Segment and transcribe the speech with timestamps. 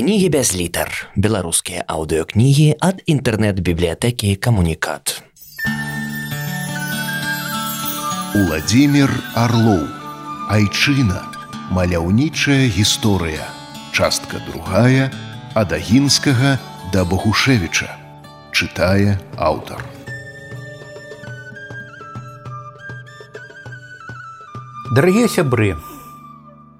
[0.00, 5.20] кнігі без літар беларускія аўдыокнігі ад інтэрнэт-бібліятэкі камунікат.
[8.32, 9.84] Уладзімир Арлоў.
[10.48, 11.20] Айчына.
[11.76, 13.44] Маляўнічая гісторыя.
[13.92, 15.12] Частка другая
[15.52, 16.56] ад агінскага
[16.96, 17.92] да Багушевіча
[18.56, 19.84] чытае аўтар.
[24.96, 25.76] Дарагія сябры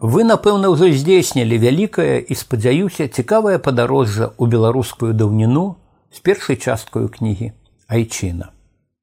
[0.00, 5.74] Вы, напэўна, ўжо здзейснілі вялікае і спадзяюся цікавае падарожжа ў беларускую даўніну
[6.14, 7.50] з першай часткаю кнігі
[7.90, 8.54] Айчына.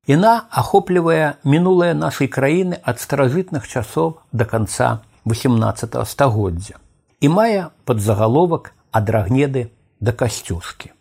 [0.08, 6.80] Іна ахоплівае мінулае нашай краіны ад старажытных часоў да канца 18 стагоддзя
[7.20, 9.68] і мае падзагаловак ад рагнеды
[10.00, 10.96] да касцюшкі.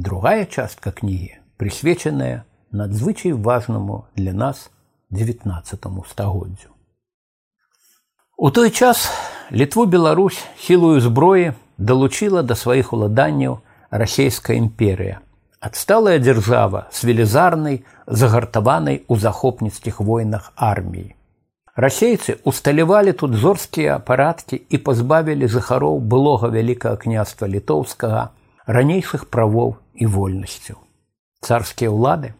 [0.00, 4.70] Другая частка кнігі прысвечаная надзвычай важнаму для нас
[5.10, 5.76] 19
[6.08, 6.77] стагоддзю.
[8.40, 9.10] У той час
[9.52, 13.56] літву Беларусь сілую зброі далучыла да сваіх уладанняў
[13.90, 15.18] расійская імперыя.
[15.58, 21.18] Адсталая дзяржава з велізарнай загартаванай у захопніцкіх войнах арміі.
[21.74, 28.30] Расейцы усталявалі тут зорскія парадкі і пазбавілі жыхароў былога вялікага княства літоўскага
[28.70, 30.78] ранейшых правоў і вольнасцяў.
[31.42, 32.38] Царскія ўлады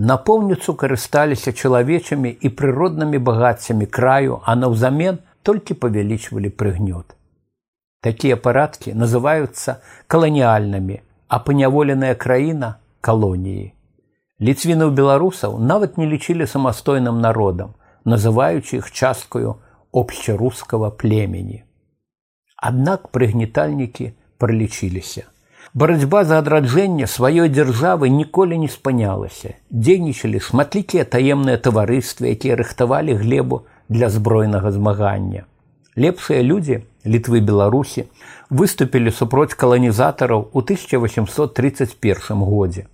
[0.00, 7.12] напоўніцу карысталіся чалавечымі і прыроднымі багаццямі краю, а наўзамен толькі павялічвалі прыгнёт.
[8.00, 9.76] Такія парадкі называюцца
[10.08, 13.72] каланіальнымі, а паняволеная краіна калоніі.
[14.40, 17.76] Ліцвіны ў беларусаў нават не лічылі самастойным народам,
[18.08, 19.60] называючы іх часткаю
[19.92, 21.60] общарускага племені.
[22.56, 25.28] Аднак прыгнетальнікі прылічыліся–
[25.74, 33.62] барацьба за адраджэнне сваёй дзяржавы ніколі не спынялася дзейнічалі шматлікія таемныя таварыствы якія рыхтавалі глебу
[33.88, 35.46] для збройнага змагання.
[35.96, 38.04] Лепшыя людзі літвы беларусі
[38.50, 42.86] выступілі супроць каланізатараў у 1831 годзе.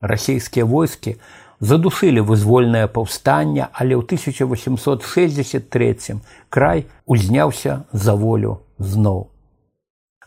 [0.00, 1.16] Расійскія войскі
[1.60, 9.35] задушылі вызвольнае паўстанне але ў 1863 край узняўся за волю зноў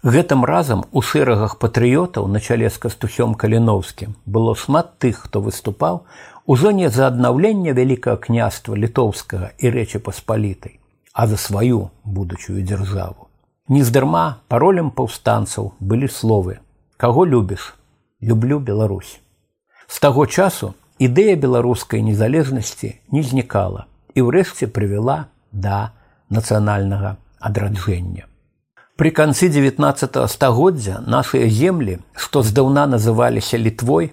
[0.04, 6.08] Гэтым разам у шэрагах патрыётаў на чале з кастусём каліноўскім было шмат тых, хто выступаў
[6.48, 10.80] ужо не за аднаўленне вялікага княства літоўскага і рэчы паспалітай,
[11.12, 13.28] а за сваю будучую дзяржаву.
[13.68, 16.64] Нездарма паролем паўстанцаў былі словы:
[16.96, 17.76] Каго любіш,
[18.22, 19.20] люблю Беларусь.
[19.90, 23.84] З таго часу ідэя беларускай незалежнасці не знікала
[24.16, 25.92] і ўрэшце прывяла да
[26.32, 28.29] нацыянальнага адраджэння.
[29.00, 34.10] Пры канцы 19 стагоддзя нашыя землі, што здаўна называліся літвой,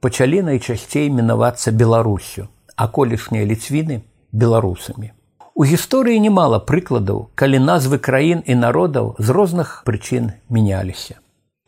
[0.00, 4.00] пачалі найчасцей мінавацца беларусю, а колішнія ліцвіны
[4.32, 5.12] беларусамі.
[5.52, 11.20] У гісторыі немала прыкладаў, калі назвы краін і народаў з розных прычын мяняліся.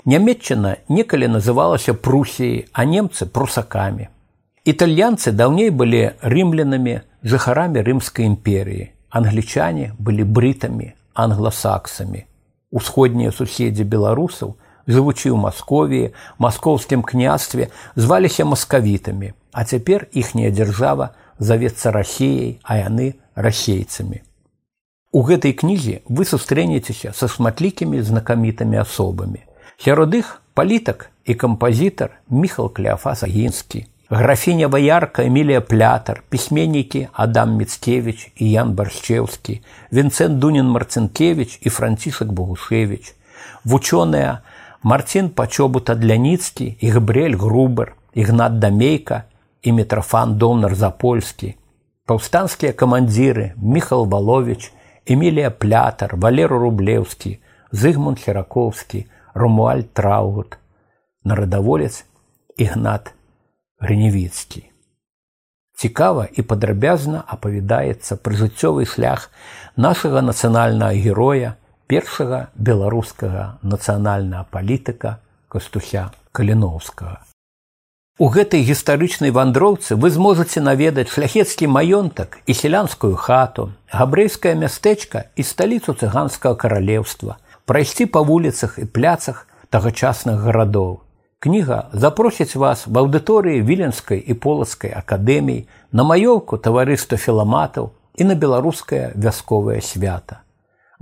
[0.08, 4.08] Нямметчына некалі называлася прусіяй, а немцы прусакамі.
[4.64, 8.90] Італьянцы даўней былі рымлянамі жыхарамі рымскай імперіі.
[9.12, 12.24] Англічане былі брытамі, англасаксамі,
[12.72, 14.56] Усходнія суседзі беларусаў,
[14.88, 23.20] жывучы ў Масковіі, маскоўскім княстве зваліся маскавітамі, а цяпер іхняя дзяржава завецца расеяй, а яны
[23.36, 24.24] расейцамі.
[25.12, 29.44] У гэтай кнізе вы сустрэнецеся са шматлікімі знакамітымі асобамі.
[29.76, 38.28] Сярод іх палітак і кампазітар Міхал Кляфас Агінскі, графіня ваярка эмілія плятар пісьменнікі адам міцкевич
[38.36, 39.54] і ян баршчеўскі
[39.88, 43.14] вінцэн дунін марцынкевич і францішак богушевич.
[43.64, 44.44] Вучоныя
[44.82, 49.24] марцін пачобута дляніцкі і габрель грубер ігнат дамейка
[49.62, 51.54] і метрафан донар запольскі
[52.04, 54.72] паўстанскія камандзіры міхал валович
[55.08, 57.38] эмілія плятар валеру рублеўскі
[57.72, 60.58] зыгмунд херакоўскі румуаль траугут
[61.24, 62.04] нарадаволец
[62.60, 63.14] ігнат
[63.82, 64.62] грыневіцкі.
[65.82, 69.30] Цікава і падрабязна апавядаецца прыжыццёвы шлях
[69.74, 71.56] нашага нацыянальнага героя
[71.90, 75.18] першага беларускага нацыянальнага палітыка
[75.50, 77.18] кастуся каліноўскага.
[78.22, 85.42] У гэтай гістарычнай вандроўцы вы зможаце наведаць шляхецкі маёнтак і сялянскую хату, габрэйскае мястэчка і
[85.42, 91.00] сталіцу цыганскага каралеўства, прайсці па вуліцах і пляцах тагачасных гарадоў,
[91.42, 98.36] Кніга запросіць вас в аўдыторыі віленскай і полацкай акадэміі, на маёўку таварыства філаматаў і на
[98.38, 100.46] беларускае вясковае свята.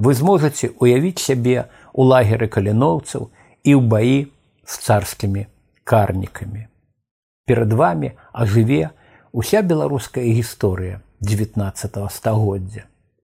[0.00, 4.19] Вы зможаце уявіць сябе у лагеры каліноўцаў і ў баі
[4.64, 5.44] з царскімі
[5.84, 6.64] карнікамі.
[7.44, 8.96] Перад вами ажыве
[9.36, 12.88] уся беларуская гісторыя 19 стагоддзя.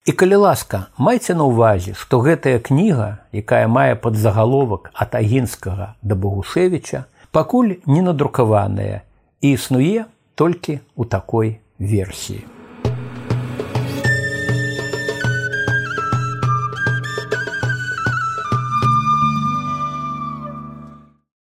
[0.05, 6.19] І калі ласка, майце на ўвазе, што гэтая кніга, якая мае падзагаловак ад агінскага да
[6.19, 9.07] Богушевіча, пакуль не надрукаваная
[9.47, 12.43] і існуе толькі ў такой версіі.